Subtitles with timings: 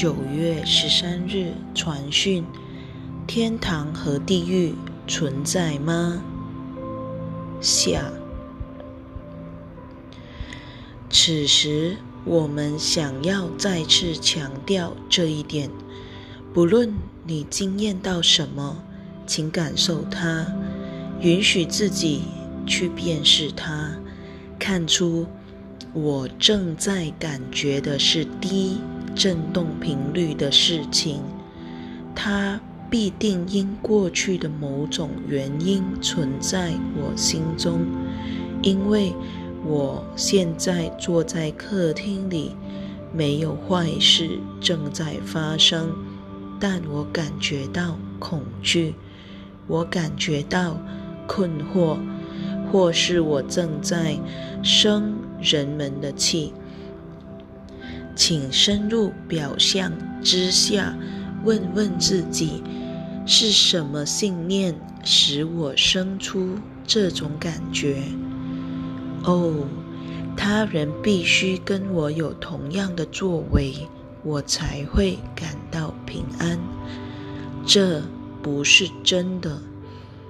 [0.00, 2.44] 九月十三日传讯：
[3.26, 4.72] 天堂和地狱
[5.08, 6.22] 存在吗？
[7.60, 8.04] 下。
[11.10, 15.68] 此时，我们想要再次强调这一点：
[16.54, 16.94] 不论
[17.26, 18.76] 你经验到什么，
[19.26, 20.46] 请感受它，
[21.20, 22.22] 允许自己
[22.64, 23.96] 去辨识它，
[24.60, 25.26] 看出
[25.92, 28.78] 我正在感觉的是低
[29.18, 31.20] 振动频率的事情。
[32.14, 32.58] 它
[32.88, 37.80] 必定因过去的某种原因存在我心中，
[38.62, 39.12] 因为。
[39.66, 42.52] 我现在坐在客厅里，
[43.12, 45.90] 没有坏事正在发生，
[46.60, 48.94] 但我感觉到恐惧，
[49.66, 50.78] 我感觉到
[51.26, 51.98] 困惑，
[52.70, 54.16] 或是我正在
[54.62, 56.52] 生人们的气。
[58.18, 59.92] 请深入表象
[60.24, 60.92] 之下，
[61.44, 62.64] 问问自己，
[63.24, 64.74] 是什么信念
[65.04, 68.02] 使我生出这种感觉？
[69.22, 69.54] 哦，
[70.36, 73.72] 他人必须跟我有同样的作为，
[74.24, 76.58] 我才会感到平安。
[77.64, 78.02] 这
[78.42, 79.60] 不是真的。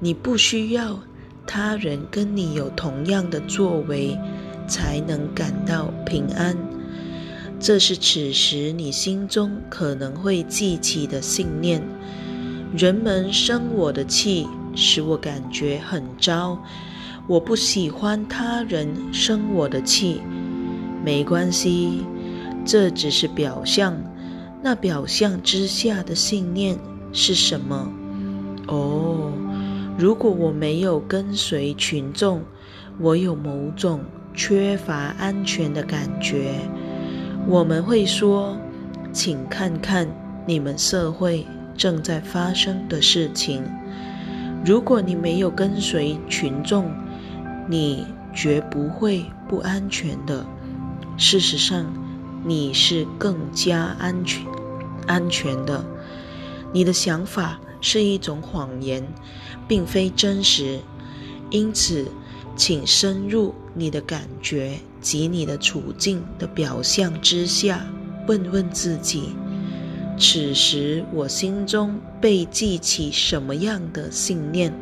[0.00, 0.98] 你不需要
[1.46, 4.18] 他人跟你有同样的作为
[4.68, 6.54] 才能感到平安。
[7.60, 11.82] 这是此时你心中可能会记起的信念。
[12.74, 16.58] 人们生我的气，使我感觉很糟。
[17.26, 20.22] 我不喜欢他人生我的气，
[21.04, 22.02] 没关系，
[22.64, 23.94] 这只是表象。
[24.62, 26.78] 那表象之下的信念
[27.12, 27.92] 是什么？
[28.68, 29.32] 哦，
[29.98, 32.42] 如果我没有跟随群众，
[32.98, 34.00] 我有某种
[34.34, 36.54] 缺乏安全的感觉。
[37.46, 38.56] 我们会说，
[39.12, 40.06] 请看看
[40.46, 41.46] 你们社会
[41.76, 43.64] 正在发生的事情。
[44.64, 46.90] 如果你没有跟随群众，
[47.68, 50.44] 你绝不会不安全的。
[51.16, 51.86] 事实上，
[52.44, 54.46] 你是更加安全、
[55.06, 55.84] 安全的。
[56.72, 59.02] 你的想法是一种谎言，
[59.66, 60.78] 并非真实。
[61.50, 62.06] 因此，
[62.54, 67.86] 请深入你的感觉及你的处境的表象之下，
[68.26, 69.34] 问问自己：
[70.18, 74.72] 此时我心中被记起什么样的信念？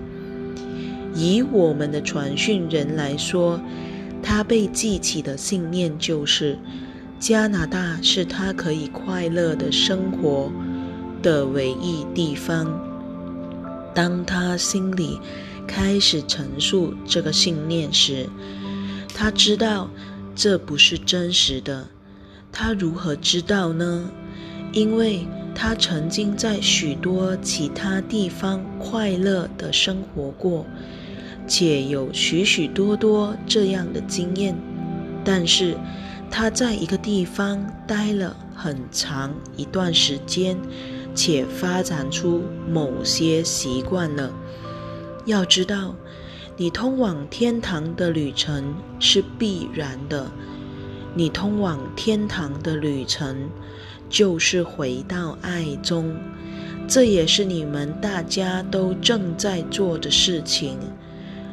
[1.14, 3.60] 以我们的传讯人来说，
[4.22, 6.58] 他被记起的信念就是
[7.18, 10.52] 加拿大是他可以快乐的生活
[11.22, 12.84] 的唯一地方。
[13.94, 15.18] 当他心里
[15.66, 18.28] 开始陈述这个信念时，
[19.20, 19.90] 他知道
[20.36, 21.88] 这不是真实的。
[22.52, 24.08] 他如何知道呢？
[24.72, 30.64] 因为他曾经在许多其他地方快乐的生活过。
[31.48, 34.54] 且有许许多多这样的经验，
[35.24, 35.76] 但是
[36.30, 37.58] 他在一个地方
[37.88, 40.56] 待了很长一段时间，
[41.12, 44.30] 且发展出某些习惯了。
[45.24, 45.96] 要知道，
[46.60, 50.28] 你通往天堂的旅程是必然的，
[51.14, 53.48] 你通往天堂的旅程
[54.10, 56.16] 就是回到爱中，
[56.88, 60.76] 这也是你们大家都正在做的事情。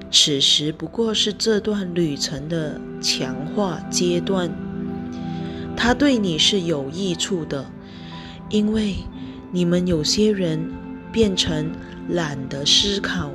[0.09, 4.49] 此时不过是这段旅程的强化阶段，
[5.77, 7.63] 它对你是有益处的，
[8.49, 8.95] 因为
[9.51, 10.67] 你们有些人
[11.11, 11.71] 变成
[12.09, 13.29] 懒得思考，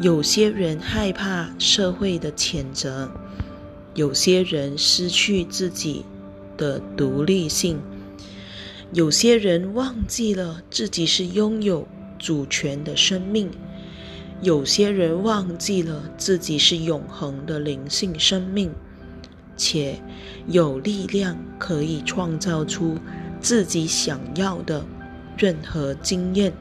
[0.00, 3.10] 有些人害怕社会的谴责，
[3.94, 6.04] 有些人失去自己
[6.56, 7.78] 的独立性，
[8.92, 11.86] 有些人忘记了自己是拥有
[12.18, 13.50] 主权的生命。
[14.42, 18.72] 有些人忘记了自己是永恒的灵性生命，
[19.56, 20.02] 且
[20.48, 22.98] 有力量可以创造出
[23.40, 24.84] 自己想要的
[25.38, 26.52] 任何经验。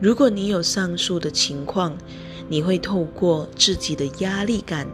[0.00, 1.96] 如果你有上述的情况，
[2.48, 4.86] 你会透过自己的压力感、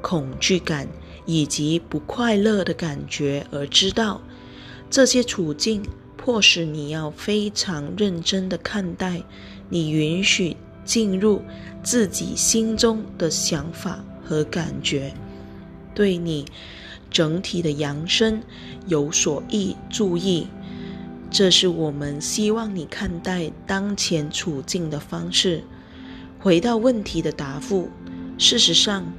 [0.00, 0.88] 恐惧感
[1.26, 4.20] 以及不快乐的感觉而知道，
[4.90, 5.82] 这些处境
[6.16, 9.22] 迫使你要非常认真的看待。
[9.68, 11.40] 你允许进入
[11.82, 15.14] 自己心中的想法和感觉，
[15.94, 16.44] 对你
[17.10, 18.42] 整体的扬升
[18.86, 20.48] 有所益注意。
[21.32, 25.64] 这是我们希望你看待当前处境的方式。
[26.38, 27.88] 回到问题的答复，
[28.36, 29.10] 事实上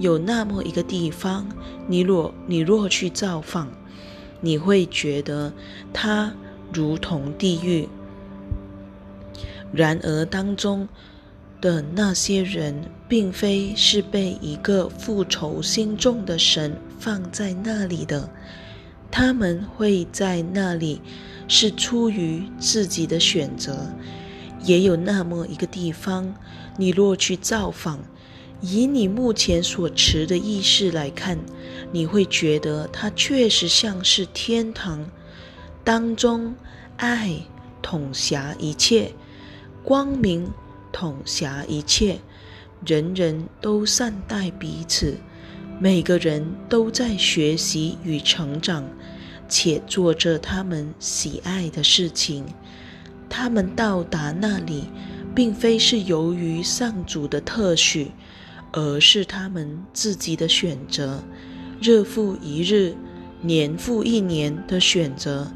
[0.00, 1.46] 有那么一个地方，
[1.86, 3.68] 你若你若去造访，
[4.40, 5.52] 你会觉得
[5.92, 6.34] 它
[6.72, 7.88] 如同地狱。
[9.72, 10.88] 然而，当中
[11.60, 18.28] 的那些人，并非是被一个复仇心重的神放在那里的，
[19.08, 21.00] 他们会在那里
[21.50, 23.92] 是出于自己的选择。
[24.62, 26.32] 也有那么一个地方，
[26.76, 27.98] 你若去造访，
[28.60, 31.38] 以你目前所持的意识来看，
[31.90, 35.10] 你会觉得它确实像是天堂，
[35.82, 36.54] 当中
[36.96, 37.34] 爱
[37.82, 39.12] 统辖一切。
[39.82, 40.52] 光明
[40.92, 42.20] 统辖一切，
[42.86, 45.16] 人人都善待彼此，
[45.80, 48.84] 每个人都在学习与成长，
[49.50, 52.46] 且做着他们喜爱的事情。
[53.28, 54.84] 他们到达那里，
[55.34, 58.10] 并非是由于上主的特许，
[58.72, 61.22] 而是他们自己的选择，
[61.82, 62.94] 日复一日，
[63.42, 65.46] 年复一年的选择。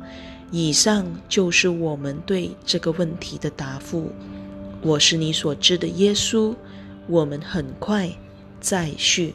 [0.51, 4.13] 以上就是我们对这个问题的答复。
[4.83, 6.55] 我是你所知的耶稣。
[7.07, 8.11] 我们很快
[8.61, 9.35] 再续。